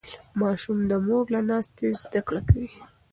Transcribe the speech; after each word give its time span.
ماشوم 0.39 0.79
د 0.89 0.91
مور 1.05 1.23
له 1.33 1.41
ناستې 1.49 1.87
زده 2.01 2.21
کړه 2.27 2.41
کوي. 2.49 2.71